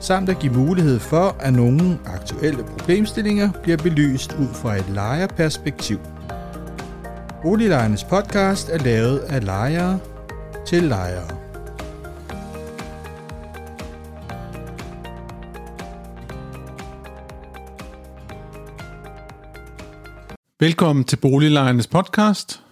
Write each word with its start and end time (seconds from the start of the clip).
samt 0.00 0.28
at 0.28 0.38
give 0.38 0.52
mulighed 0.52 0.98
for, 0.98 1.36
at 1.40 1.52
nogle 1.52 1.98
aktuelle 2.06 2.64
problemstillinger 2.64 3.50
bliver 3.62 3.76
belyst 3.76 4.32
ud 4.32 4.54
fra 4.54 4.76
et 4.76 4.88
lejerperspektiv. 4.88 5.98
Boliglejernes 7.42 8.04
podcast 8.04 8.68
er 8.68 8.78
lavet 8.78 9.18
af 9.18 9.44
lejere 9.44 9.98
til 10.66 10.82
lejere. 10.82 11.38
Velkommen 20.60 21.04
til 21.04 21.16
Boliglejernes 21.16 21.86
podcast. 21.86 22.62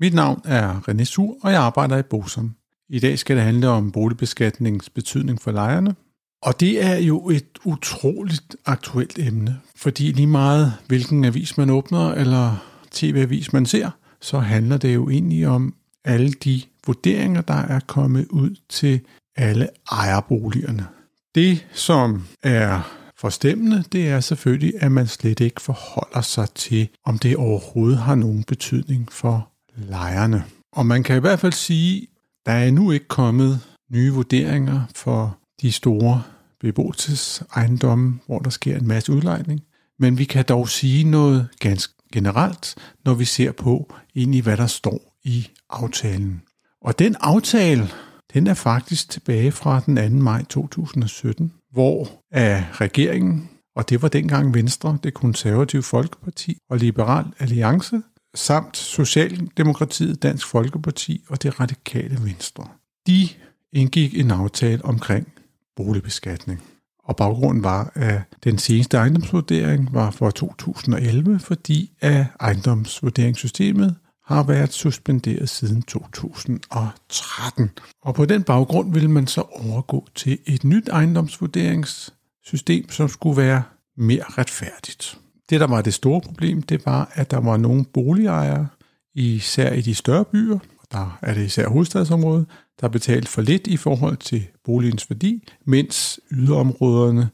Mit 0.00 0.14
navn 0.14 0.42
er 0.44 0.80
René 0.88 1.04
Sur, 1.04 1.36
og 1.42 1.52
jeg 1.52 1.62
arbejder 1.62 1.98
i 1.98 2.02
Bosom. 2.02 2.54
I 2.88 2.98
dag 2.98 3.18
skal 3.18 3.36
det 3.36 3.44
handle 3.44 3.68
om 3.68 3.92
boligbeskatningens 3.92 4.90
betydning 4.90 5.42
for 5.42 5.50
lejerne, 5.50 5.94
og 6.42 6.60
det 6.60 6.84
er 6.84 6.96
jo 6.96 7.28
et 7.28 7.58
utroligt 7.64 8.56
aktuelt 8.66 9.18
emne, 9.18 9.60
fordi 9.76 10.12
lige 10.12 10.26
meget 10.26 10.72
hvilken 10.86 11.24
avis 11.24 11.56
man 11.56 11.70
åbner 11.70 12.12
eller 12.12 12.64
tv-avis 12.90 13.52
man 13.52 13.66
ser, 13.66 13.90
så 14.20 14.38
handler 14.38 14.76
det 14.76 14.94
jo 14.94 15.10
egentlig 15.10 15.48
om 15.48 15.74
alle 16.04 16.32
de 16.32 16.62
vurderinger, 16.86 17.40
der 17.40 17.54
er 17.54 17.80
kommet 17.80 18.26
ud 18.30 18.56
til 18.68 19.00
alle 19.36 19.68
ejerboligerne. 19.92 20.86
Det, 21.34 21.66
som 21.72 22.26
er 22.42 22.98
forstemmende, 23.20 23.84
det 23.92 24.08
er 24.08 24.20
selvfølgelig, 24.20 24.72
at 24.80 24.92
man 24.92 25.06
slet 25.06 25.40
ikke 25.40 25.60
forholder 25.60 26.20
sig 26.20 26.50
til, 26.50 26.88
om 27.04 27.18
det 27.18 27.36
overhovedet 27.36 27.98
har 27.98 28.14
nogen 28.14 28.44
betydning 28.44 29.12
for 29.12 29.48
lejerne. 29.76 30.44
Og 30.72 30.86
man 30.86 31.02
kan 31.02 31.16
i 31.16 31.20
hvert 31.20 31.40
fald 31.40 31.52
sige, 31.52 32.06
der 32.46 32.52
er 32.52 32.70
nu 32.70 32.90
ikke 32.90 33.08
kommet 33.08 33.60
nye 33.92 34.12
vurderinger 34.12 34.82
for 34.94 35.37
de 35.62 35.72
store 35.72 36.22
beboelsesejendomme, 36.60 38.18
hvor 38.26 38.38
der 38.38 38.50
sker 38.50 38.78
en 38.78 38.88
masse 38.88 39.12
udlejning. 39.12 39.60
Men 39.98 40.18
vi 40.18 40.24
kan 40.24 40.44
dog 40.48 40.68
sige 40.68 41.04
noget 41.04 41.48
ganske 41.60 41.94
generelt, 42.12 42.74
når 43.04 43.14
vi 43.14 43.24
ser 43.24 43.52
på 43.52 43.94
egentlig, 44.16 44.42
hvad 44.42 44.56
der 44.56 44.66
står 44.66 45.16
i 45.24 45.48
aftalen. 45.70 46.42
Og 46.80 46.98
den 46.98 47.16
aftale, 47.20 47.88
den 48.34 48.46
er 48.46 48.54
faktisk 48.54 49.10
tilbage 49.10 49.52
fra 49.52 49.80
den 49.86 49.96
2. 49.96 50.16
maj 50.22 50.44
2017, 50.44 51.52
hvor 51.72 52.08
af 52.32 52.64
regeringen, 52.72 53.50
og 53.76 53.88
det 53.88 54.02
var 54.02 54.08
dengang 54.08 54.54
Venstre, 54.54 54.98
det 55.02 55.14
konservative 55.14 55.82
Folkeparti 55.82 56.58
og 56.70 56.78
Liberal 56.78 57.24
Alliance, 57.38 58.02
samt 58.34 58.76
Socialdemokratiet, 58.76 60.22
Dansk 60.22 60.46
Folkeparti 60.46 61.24
og 61.28 61.42
det 61.42 61.60
radikale 61.60 62.18
Venstre. 62.24 62.68
De 63.06 63.28
indgik 63.72 64.18
en 64.18 64.30
aftale 64.30 64.84
omkring 64.84 65.32
boligbeskatning. 65.78 66.62
Og 67.04 67.16
baggrunden 67.16 67.64
var, 67.64 67.92
at 67.94 68.20
den 68.44 68.58
seneste 68.58 68.96
ejendomsvurdering 68.96 69.88
var 69.92 70.10
for 70.10 70.30
2011, 70.30 71.38
fordi 71.38 71.92
at 72.00 72.26
ejendomsvurderingssystemet 72.40 73.96
har 74.26 74.42
været 74.42 74.72
suspenderet 74.72 75.48
siden 75.48 75.82
2013. 75.82 77.70
Og 78.02 78.14
på 78.14 78.24
den 78.24 78.42
baggrund 78.42 78.92
ville 78.92 79.10
man 79.10 79.26
så 79.26 79.40
overgå 79.40 80.06
til 80.14 80.38
et 80.46 80.64
nyt 80.64 80.88
ejendomsvurderingssystem, 80.88 82.90
som 82.90 83.08
skulle 83.08 83.36
være 83.36 83.62
mere 83.96 84.24
retfærdigt. 84.28 85.18
Det, 85.50 85.60
der 85.60 85.66
var 85.66 85.82
det 85.82 85.94
store 85.94 86.20
problem, 86.20 86.62
det 86.62 86.86
var, 86.86 87.12
at 87.14 87.30
der 87.30 87.40
var 87.40 87.56
nogle 87.56 87.84
boligejere, 87.84 88.68
især 89.14 89.72
i 89.72 89.80
de 89.80 89.94
større 89.94 90.24
byer, 90.24 90.58
der 90.92 91.18
er 91.22 91.34
det 91.34 91.44
især 91.44 91.68
hovedstadsområdet, 91.68 92.46
der 92.80 92.88
betalt 92.88 93.28
for 93.28 93.42
lidt 93.42 93.66
i 93.66 93.76
forhold 93.76 94.16
til 94.16 94.46
boligens 94.64 95.10
værdi, 95.10 95.48
mens 95.64 96.20
yderområderne 96.30 97.28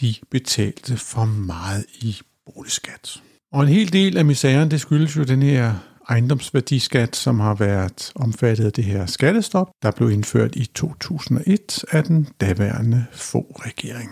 de 0.00 0.14
betalte 0.30 0.96
for 0.96 1.24
meget 1.24 1.84
i 2.00 2.16
boligskat. 2.46 3.22
Og 3.52 3.62
en 3.62 3.68
hel 3.68 3.92
del 3.92 4.16
af 4.16 4.24
misæren, 4.24 4.70
det 4.70 4.80
skyldes 4.80 5.16
jo 5.16 5.22
den 5.22 5.42
her 5.42 5.74
ejendomsværdiskat, 6.08 7.16
som 7.16 7.40
har 7.40 7.54
været 7.54 8.12
omfattet 8.14 8.64
af 8.64 8.72
det 8.72 8.84
her 8.84 9.06
skattestop, 9.06 9.70
der 9.82 9.90
blev 9.90 10.10
indført 10.10 10.56
i 10.56 10.64
2001 10.74 11.84
af 11.90 12.04
den 12.04 12.28
daværende 12.40 13.06
få 13.12 13.56
regering. 13.58 14.10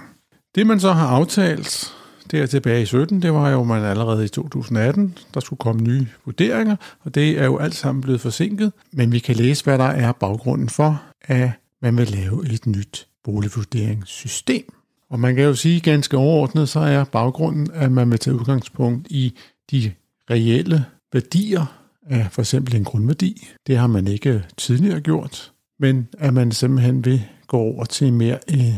Det 0.54 0.66
man 0.66 0.80
så 0.80 0.92
har 0.92 1.06
aftalt 1.06 1.94
der 2.30 2.46
tilbage 2.46 2.82
i 2.82 2.86
17, 2.86 3.22
det 3.22 3.32
var 3.32 3.50
jo 3.50 3.62
man 3.62 3.84
allerede 3.84 4.24
i 4.24 4.28
2018, 4.28 5.18
der 5.34 5.40
skulle 5.40 5.58
komme 5.58 5.82
nye 5.82 6.06
vurderinger, 6.24 6.76
og 7.00 7.14
det 7.14 7.40
er 7.40 7.44
jo 7.44 7.58
alt 7.58 7.74
sammen 7.74 8.02
blevet 8.02 8.20
forsinket, 8.20 8.72
men 8.92 9.12
vi 9.12 9.18
kan 9.18 9.36
læse, 9.36 9.64
hvad 9.64 9.78
der 9.78 9.84
er 9.84 10.12
baggrunden 10.12 10.68
for, 10.68 11.02
at 11.22 11.50
man 11.82 11.96
vil 11.96 12.10
lave 12.10 12.52
et 12.52 12.66
nyt 12.66 13.06
boligvurderingssystem. 13.24 14.72
Og 15.10 15.20
man 15.20 15.34
kan 15.34 15.44
jo 15.44 15.54
sige 15.54 15.80
ganske 15.80 16.16
overordnet, 16.16 16.68
så 16.68 16.80
er 16.80 17.04
baggrunden, 17.04 17.70
at 17.74 17.92
man 17.92 18.10
vil 18.10 18.18
tage 18.18 18.36
udgangspunkt 18.36 19.06
i 19.10 19.34
de 19.70 19.92
reelle 20.30 20.84
værdier 21.12 21.66
af 22.06 22.28
for 22.30 22.42
eksempel 22.42 22.76
en 22.76 22.84
grundværdi. 22.84 23.48
Det 23.66 23.76
har 23.76 23.86
man 23.86 24.06
ikke 24.06 24.44
tidligere 24.56 25.00
gjort, 25.00 25.52
men 25.78 26.08
at 26.18 26.34
man 26.34 26.52
simpelthen 26.52 27.04
vil 27.04 27.22
gå 27.46 27.58
over 27.58 27.84
til 27.84 28.12
mere 28.12 28.38
øh, 28.52 28.74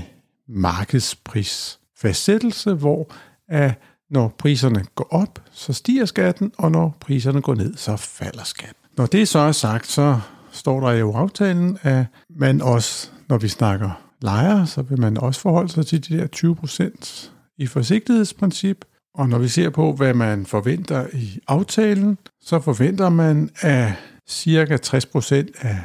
markedsprisfastsættelse, 0.49 2.75
hvor 2.75 3.12
at 3.50 3.75
når 4.11 4.34
priserne 4.38 4.84
går 4.94 5.09
op, 5.11 5.43
så 5.53 5.72
stiger 5.72 6.05
skatten, 6.05 6.53
og 6.59 6.71
når 6.71 6.97
priserne 7.00 7.43
går 7.43 7.55
ned, 7.55 7.77
så 7.77 7.97
falder 7.97 8.44
skatten. 8.44 8.77
Når 8.97 9.06
det 9.06 9.28
så 9.28 9.38
er 9.38 9.53
sagt, 9.53 9.87
så 9.87 10.21
står 10.53 10.81
der 10.81 10.97
jo 10.97 11.12
aftalen, 11.12 11.78
at 11.83 12.06
man 12.31 12.62
også, 12.62 13.10
når 13.28 13.39
vi 13.39 13.49
snakker 13.49 14.03
lejere, 14.22 14.66
så 14.66 14.83
vil 14.83 15.00
man 15.00 15.19
også 15.19 15.41
forholde 15.41 15.69
sig 15.69 15.87
til 15.87 16.09
de 16.09 16.19
der 16.19 16.27
20 16.27 16.56
procent 16.56 17.33
i 17.59 17.66
forsigtighedsprincip. 17.66 18.84
Og 19.15 19.28
når 19.28 19.39
vi 19.39 19.49
ser 19.49 19.71
på, 19.71 19.93
hvad 19.93 20.15
man 20.15 20.47
forventer 20.47 21.06
i 21.12 21.39
aftalen, 21.49 22.19
så 22.41 22.60
forventer 22.60 23.09
man, 23.09 23.50
at 23.60 23.93
cirka 24.28 24.77
60 24.77 25.06
procent 25.06 25.50
af 25.60 25.78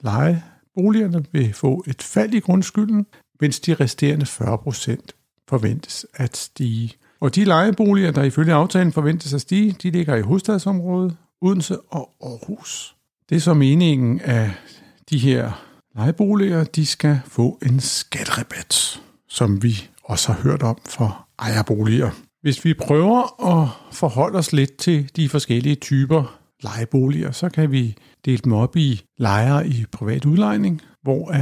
lejeboligerne 0.00 1.24
vil 1.32 1.54
få 1.54 1.84
et 1.86 2.02
fald 2.02 2.34
i 2.34 2.40
grundskylden, 2.40 3.06
mens 3.40 3.60
de 3.60 3.74
resterende 3.74 4.26
40 4.26 4.58
procent 4.58 5.12
forventes 5.48 6.06
at 6.14 6.36
stige. 6.36 6.92
Og 7.20 7.34
de 7.34 7.44
lejeboliger, 7.44 8.10
der 8.10 8.22
ifølge 8.22 8.52
aftalen 8.52 8.92
forventes 8.92 9.34
at 9.34 9.40
stige, 9.40 9.76
de 9.82 9.90
ligger 9.90 10.16
i 10.16 10.20
hovedstadsområdet, 10.20 11.16
Odense 11.42 11.78
og 11.80 12.10
Aarhus. 12.22 12.96
Det 13.28 13.36
er 13.36 13.40
så 13.40 13.54
meningen, 13.54 14.20
at 14.24 14.50
de 15.10 15.18
her 15.18 15.66
lejeboliger, 15.96 16.64
de 16.64 16.86
skal 16.86 17.20
få 17.26 17.58
en 17.66 17.80
skatterabat, 17.80 19.00
som 19.28 19.62
vi 19.62 19.88
også 20.04 20.32
har 20.32 20.42
hørt 20.42 20.62
om 20.62 20.78
for 20.86 21.26
ejerboliger. 21.38 22.10
Hvis 22.42 22.64
vi 22.64 22.74
prøver 22.74 23.46
at 23.52 23.68
forholde 23.92 24.38
os 24.38 24.52
lidt 24.52 24.76
til 24.76 25.10
de 25.16 25.28
forskellige 25.28 25.74
typer 25.74 26.38
lejeboliger, 26.62 27.30
så 27.30 27.48
kan 27.48 27.70
vi 27.70 27.96
dele 28.24 28.38
dem 28.38 28.52
op 28.52 28.76
i 28.76 29.02
lejere 29.18 29.68
i 29.68 29.84
privat 29.92 30.24
udlejning, 30.24 30.82
hvor 31.02 31.32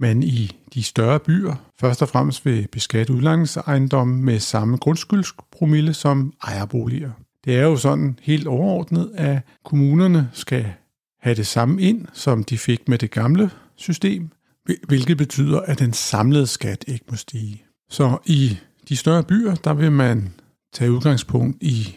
man 0.00 0.22
i 0.22 0.56
de 0.74 0.82
større 0.82 1.20
byer 1.20 1.54
først 1.80 2.02
og 2.02 2.08
fremmest 2.08 2.44
vil 2.44 2.68
beskatte 2.72 3.12
udlejningsejendomme 3.12 4.22
med 4.22 4.38
samme 4.38 4.76
grundskyldspromille 4.76 5.94
som 5.94 6.32
ejerboliger. 6.42 7.10
Det 7.44 7.56
er 7.56 7.62
jo 7.62 7.76
sådan 7.76 8.18
helt 8.22 8.46
overordnet, 8.46 9.10
at 9.14 9.42
kommunerne 9.64 10.30
skal 10.32 10.72
have 11.20 11.34
det 11.34 11.46
samme 11.46 11.82
ind, 11.82 12.06
som 12.12 12.44
de 12.44 12.58
fik 12.58 12.88
med 12.88 12.98
det 12.98 13.10
gamle 13.10 13.50
system, 13.76 14.30
hvilket 14.88 15.16
betyder, 15.16 15.60
at 15.60 15.78
den 15.78 15.92
samlede 15.92 16.46
skat 16.46 16.84
ikke 16.88 17.04
må 17.10 17.16
stige. 17.16 17.62
Så 17.90 18.18
i 18.26 18.58
de 18.88 18.96
større 18.96 19.22
byer, 19.22 19.54
der 19.54 19.74
vil 19.74 19.92
man 19.92 20.34
tage 20.72 20.92
udgangspunkt 20.92 21.62
i 21.62 21.96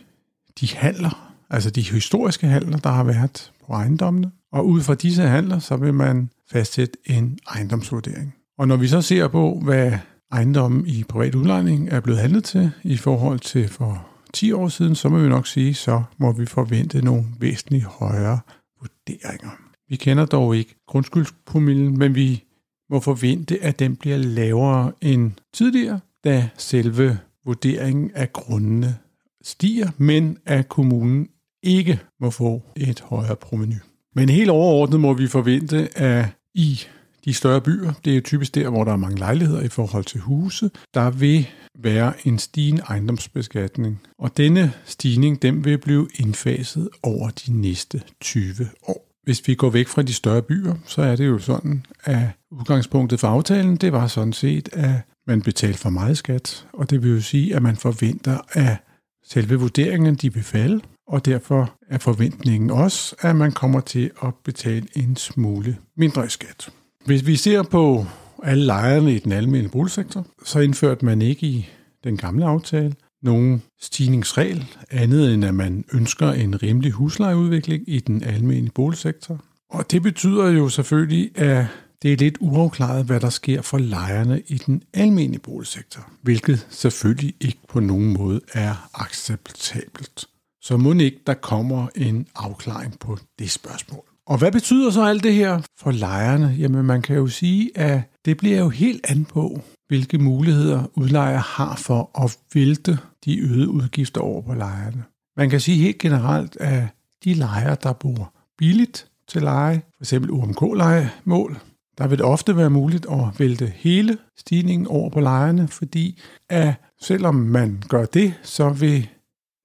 de 0.60 0.76
handler, 0.76 1.34
altså 1.50 1.70
de 1.70 1.82
historiske 1.82 2.48
handler, 2.48 2.78
der 2.78 2.90
har 2.90 3.04
været 3.04 3.52
på 3.66 3.74
ejendommene. 3.74 4.32
Og 4.52 4.68
ud 4.68 4.82
fra 4.82 4.96
disse 4.96 5.22
handler, 5.22 5.60
så 5.60 5.76
vil 5.76 5.94
man 5.94 6.30
fastsætte 6.52 6.98
en 7.06 7.40
ejendomsvurdering. 7.48 8.36
Og 8.58 8.68
når 8.68 8.76
vi 8.76 8.88
så 8.88 9.02
ser 9.02 9.28
på, 9.28 9.60
hvad 9.64 9.92
ejendommen 10.32 10.88
i 10.88 11.04
privat 11.04 11.36
udlejning 11.36 11.90
er 11.90 12.00
blevet 12.00 12.22
handlet 12.22 12.44
til 12.44 12.72
i 12.84 12.98
forhold 12.98 13.40
til 13.40 13.68
for 13.68 14.08
10 14.34 14.52
år 14.52 14.68
siden, 14.68 14.96
så 14.96 15.10
må 15.10 15.20
vi 15.20 15.30
nok 15.30 15.48
sige, 15.48 15.74
så 15.74 16.04
må 16.18 16.32
vi 16.32 16.46
forvente 16.46 17.02
nogle 17.02 17.26
væsentligt 17.40 17.84
højere 17.84 18.40
vurderinger. 18.80 19.50
Vi 19.90 19.96
kender 19.96 20.26
dog 20.26 20.58
ikke 20.58 20.76
grundskyldspromillen, 20.88 21.98
men 21.98 22.16
vi 22.16 22.44
må 22.90 23.00
forvente, 23.00 23.64
at 23.64 23.80
den 23.80 23.96
bliver 23.96 24.18
lavere 24.18 24.92
end 25.02 25.32
tidligere, 25.54 26.00
da 26.24 26.50
selve 26.58 27.20
vurderingen 27.46 28.12
af 28.16 28.34
grundene 28.34 28.98
stiger, 29.44 29.92
men 29.98 30.38
at 30.46 30.70
kommunen 30.70 31.28
ikke 31.64 32.00
må 32.20 32.30
få 32.30 32.62
et 32.76 33.00
højere 33.00 33.36
proveny. 33.36 33.76
Men 34.16 34.30
helt 34.30 34.50
overordnet 34.50 35.00
må 35.00 35.14
vi 35.14 35.28
forvente, 35.28 35.98
at 35.98 36.26
i 36.54 36.80
de 37.26 37.34
større 37.34 37.62
byer, 37.62 37.94
det 38.06 38.12
er 38.12 38.16
jo 38.16 38.22
typisk 38.22 38.56
der, 38.56 38.70
hvor 38.70 38.84
der 38.84 38.92
er 38.92 38.98
mange 38.98 39.20
lejligheder 39.20 39.62
i 39.62 39.68
forhold 39.68 40.04
til 40.04 40.20
huse, 40.20 40.70
der 40.94 41.10
vil 41.10 41.48
være 41.80 42.14
en 42.24 42.40
stigende 42.40 42.82
ejendomsbeskatning. 42.82 44.02
Og 44.20 44.38
denne 44.38 44.74
stigning, 44.86 45.42
den 45.42 45.66
vil 45.66 45.78
blive 45.78 46.08
indfaset 46.16 46.90
over 47.04 47.30
de 47.30 47.54
næste 47.54 48.02
20 48.22 48.54
år. 48.88 49.08
Hvis 49.24 49.48
vi 49.48 49.56
går 49.56 49.70
væk 49.70 49.88
fra 49.88 50.02
de 50.02 50.14
større 50.14 50.42
byer, 50.42 50.76
så 50.86 51.02
er 51.02 51.16
det 51.16 51.28
jo 51.28 51.40
sådan, 51.40 51.86
at 52.04 52.28
udgangspunktet 52.52 53.20
for 53.20 53.28
aftalen, 53.28 53.76
det 53.76 53.92
var 53.92 54.08
sådan 54.08 54.34
set, 54.34 54.70
at 54.74 54.94
man 55.28 55.42
betalte 55.42 55.80
for 55.80 55.90
meget 55.90 56.18
skat, 56.18 56.66
og 56.74 56.90
det 56.90 57.04
vil 57.04 57.12
jo 57.12 57.22
sige, 57.22 57.56
at 57.56 57.62
man 57.62 57.76
forventer, 57.76 58.38
at 58.52 58.78
selve 59.26 59.56
vurderingen 59.56 60.16
de 60.16 60.34
vil 60.34 60.44
falde, 60.44 60.82
og 61.12 61.26
derfor 61.26 61.74
er 61.90 61.98
forventningen 61.98 62.70
også, 62.70 63.16
at 63.20 63.36
man 63.36 63.52
kommer 63.52 63.80
til 63.80 64.12
at 64.24 64.34
betale 64.44 64.88
en 64.96 65.16
smule 65.16 65.78
mindre 65.98 66.26
i 66.26 66.30
skat. 66.30 66.70
Hvis 67.06 67.26
vi 67.26 67.36
ser 67.36 67.64
på 67.64 68.06
alle 68.44 68.66
lejerne 68.66 69.16
i 69.16 69.20
den 69.20 69.32
almindelige 69.32 69.72
boligsektor, 69.72 70.28
så 70.46 70.60
indførte 70.60 71.06
man 71.06 71.22
ikke 71.22 71.48
i 71.48 71.70
den 72.04 72.18
gamle 72.18 72.46
aftale 72.46 72.94
nogen 73.22 73.62
stigningsregel, 73.82 74.66
andet 74.92 75.34
end 75.34 75.46
at 75.46 75.54
man 75.54 75.86
ønsker 75.94 76.32
en 76.32 76.64
rimelig 76.64 76.92
huslejeudvikling 76.92 77.84
i 77.88 78.00
den 78.00 78.24
almindelige 78.24 78.72
boligsektor. 78.72 79.40
Og 79.70 79.92
det 79.92 80.04
betyder 80.04 80.50
jo 80.50 80.70
selvfølgelig, 80.70 81.40
at 81.40 81.66
det 82.02 82.14
er 82.14 82.18
lidt 82.18 82.38
uafklaret, 82.40 83.06
hvad 83.06 83.20
der 83.20 83.30
sker 83.30 83.62
for 83.62 83.78
lejerne 83.78 84.42
i 84.48 84.58
den 84.58 84.84
almindelige 84.94 85.42
boligsektor, 85.42 86.10
hvilket 86.22 86.68
selvfølgelig 86.70 87.36
ikke 87.42 87.60
på 87.70 87.80
nogen 87.80 88.14
måde 88.14 88.42
er 88.54 88.90
acceptabelt. 88.94 90.28
Så 90.62 90.78
må 90.78 90.94
ikke 90.94 91.20
der 91.28 91.34
kommer 91.34 91.88
en 91.96 92.28
afklaring 92.36 93.00
på 93.00 93.18
det 93.40 93.52
spørgsmål. 93.52 94.04
Og 94.26 94.38
hvad 94.38 94.52
betyder 94.52 94.92
så 94.92 95.04
alt 95.04 95.24
det 95.24 95.34
her 95.34 95.62
for 95.78 95.92
lejerne? 95.92 96.56
Jamen 96.60 96.86
man 96.86 97.02
kan 97.02 97.16
jo 97.16 97.28
sige, 97.28 97.72
at 97.76 98.02
det 98.26 98.38
bliver 98.38 98.60
jo 98.60 98.70
helt 98.70 99.06
an 99.10 99.26
på, 99.26 99.62
hvilke 99.88 100.18
muligheder 100.18 100.84
udlejer 100.94 101.38
har 101.38 101.76
for 101.76 102.24
at 102.24 102.38
vælte 102.54 102.98
de 103.26 103.40
øgede 103.40 103.70
udgifter 103.70 104.22
over 104.22 104.42
på 104.42 104.54
lejerne. 104.54 105.04
Man 105.38 105.50
kan 105.50 105.60
sige 105.60 105.78
helt 105.78 105.98
generelt, 105.98 106.58
at 106.60 106.84
de 107.24 107.34
lejere, 107.34 107.78
der 107.84 107.94
bor 107.94 108.34
billigt 108.58 109.08
til 109.28 109.42
leje, 109.42 109.82
f.eks. 110.00 110.14
UMK-lejemål, 110.14 111.58
der 111.98 112.08
vil 112.08 112.18
det 112.18 112.26
ofte 112.26 112.58
være 112.58 112.70
muligt 112.70 113.06
at 113.12 113.40
vælte 113.40 113.74
hele 113.76 114.18
stigningen 114.38 114.88
over 114.88 115.10
på 115.10 115.20
lejerne, 115.20 115.68
fordi 115.68 116.22
at 116.50 116.74
selvom 117.02 117.36
man 117.36 117.84
gør 117.90 118.06
det, 118.06 118.34
så 118.44 118.70
vil 118.70 119.10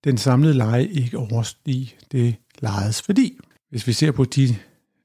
den 0.07 0.19
samlede 0.19 0.55
leje 0.55 0.87
ikke 0.87 1.19
overstige 1.19 1.95
det 2.13 2.35
lejedes 2.59 3.09
værdi. 3.09 3.39
Hvis 3.71 3.87
vi 3.87 3.93
ser 3.93 4.11
på 4.11 4.25
de 4.25 4.57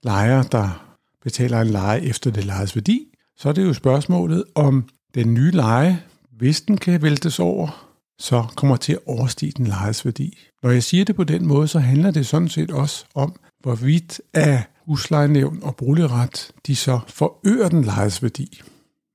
lejere, 0.04 0.46
der 0.52 0.96
betaler 1.24 1.62
en 1.62 1.68
leje 1.68 2.00
efter 2.00 2.32
det 2.32 2.46
lejedes 2.46 2.76
værdi, 2.76 3.08
så 3.38 3.50
er 3.50 3.54
det 3.54 3.64
jo 3.64 3.74
spørgsmålet, 3.74 4.44
om 4.56 4.90
den 5.16 5.34
nye 5.34 5.52
leje, 5.52 6.04
hvis 6.38 6.62
den 6.62 6.78
kan 6.78 7.02
væltes 7.02 7.40
over, 7.40 7.88
så 8.20 8.46
kommer 8.56 8.76
til 8.76 8.94
at 8.94 9.00
overstige 9.06 9.52
den 9.52 9.68
lejes 9.68 10.06
værdi. 10.06 10.38
Når 10.64 10.70
jeg 10.70 10.84
siger 10.84 11.06
det 11.06 11.16
på 11.16 11.24
den 11.24 11.46
måde, 11.46 11.68
så 11.68 11.80
handler 11.80 12.12
det 12.12 12.28
sådan 12.28 12.50
set 12.50 12.72
også 12.72 13.06
om, 13.16 13.36
hvorvidt 13.60 14.22
af 14.34 14.64
huslejenævn 14.86 15.60
og 15.64 15.76
boligret, 15.76 16.52
de 16.68 16.76
så 16.76 17.00
forøger 17.08 17.70
den 17.70 17.84
lejes 17.84 18.24
værdi. 18.24 18.62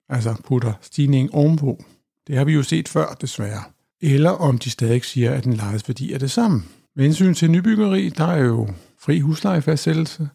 Altså 0.08 0.34
putter 0.44 0.72
stigningen 0.80 1.30
ovenpå. 1.32 1.84
Det 2.26 2.36
har 2.36 2.44
vi 2.44 2.52
jo 2.52 2.62
set 2.62 2.88
før, 2.88 3.16
desværre. 3.20 3.62
Eller 4.00 4.30
om 4.30 4.58
de 4.58 4.70
stadig 4.70 5.04
siger, 5.04 5.32
at 5.32 5.44
den 5.44 5.52
lejes 5.52 5.88
værdi 5.88 6.12
er 6.12 6.18
det 6.18 6.30
samme. 6.30 6.62
Med 6.96 7.04
hensyn 7.04 7.34
til 7.34 7.50
nybyggeri, 7.50 8.08
der 8.08 8.26
er 8.26 8.44
jo 8.44 8.68
fri 8.98 9.20
huslejefastsættelse, 9.20 10.28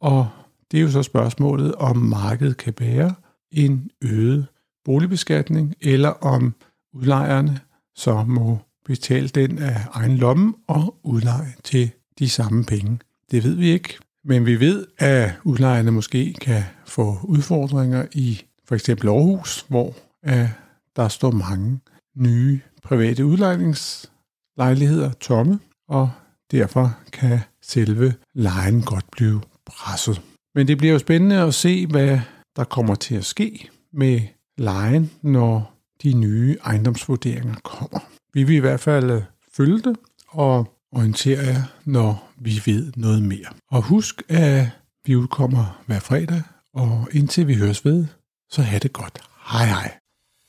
og 0.00 0.28
det 0.70 0.78
er 0.78 0.82
jo 0.82 0.90
så 0.90 1.02
spørgsmålet, 1.02 1.74
om 1.74 1.96
markedet 1.96 2.56
kan 2.56 2.72
bære 2.72 3.14
en 3.52 3.90
øget 4.02 4.46
boligbeskatning, 4.84 5.74
eller 5.80 6.08
om 6.08 6.54
udlejerne 6.92 7.60
så 7.94 8.24
må 8.24 8.58
betale 8.84 9.28
den 9.28 9.58
af 9.58 9.80
egen 9.92 10.16
lomme 10.16 10.54
og 10.66 10.96
udleje 11.02 11.54
til 11.64 11.90
de 12.18 12.28
samme 12.28 12.64
penge. 12.64 12.98
Det 13.30 13.44
ved 13.44 13.54
vi 13.54 13.70
ikke, 13.70 13.94
men 14.24 14.46
vi 14.46 14.60
ved, 14.60 14.86
at 14.98 15.30
udlejerne 15.44 15.90
måske 15.90 16.34
kan 16.40 16.62
få 16.86 17.18
udfordringer 17.22 18.06
i 18.12 18.42
for 18.64 18.74
eksempel 18.74 19.08
Aarhus, 19.08 19.64
hvor 19.68 19.94
der 20.96 21.08
står 21.08 21.30
mange 21.30 21.80
nye 22.16 22.60
private 22.84 23.26
udlejningslejligheder 23.26 25.12
tomme, 25.12 25.58
og 25.88 26.10
derfor 26.50 26.96
kan 27.12 27.40
selve 27.62 28.14
lejen 28.34 28.82
godt 28.82 29.04
blive 29.12 29.40
presset. 29.66 30.22
Men 30.54 30.68
det 30.68 30.78
bliver 30.78 30.92
jo 30.92 30.98
spændende 30.98 31.40
at 31.40 31.54
se, 31.54 31.86
hvad 31.86 32.20
der 32.56 32.64
kommer 32.64 32.94
til 32.94 33.14
at 33.14 33.24
ske 33.24 33.70
med 33.92 34.20
lejen, 34.58 35.10
når 35.22 35.74
de 36.02 36.12
nye 36.12 36.56
ejendomsvurderinger 36.64 37.54
kommer. 37.54 38.00
Vi 38.34 38.42
vil 38.42 38.56
i 38.56 38.60
hvert 38.60 38.80
fald 38.80 39.10
øh, 39.10 39.22
følge 39.52 39.78
det 39.78 39.96
og 40.28 40.74
orientere 40.92 41.40
jer, 41.40 41.62
når 41.84 42.30
vi 42.36 42.62
ved 42.66 42.92
noget 42.96 43.22
mere. 43.22 43.48
Og 43.70 43.82
husk, 43.82 44.22
at 44.28 44.68
vi 45.06 45.16
udkommer 45.16 45.82
hver 45.86 46.00
fredag, 46.00 46.42
og 46.74 47.08
indtil 47.12 47.48
vi 47.48 47.54
høres 47.54 47.84
ved, 47.84 48.06
så 48.50 48.62
have 48.62 48.78
det 48.78 48.92
godt. 48.92 49.18
Hej 49.52 49.66
hej. 49.66 49.98